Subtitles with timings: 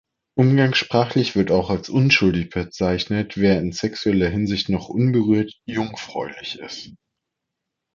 [0.35, 6.95] Umgangssprachlich wird auch als unschuldig bezeichnet, wer in sexueller Hinsicht noch unberührt, „jungfräulich“ ist.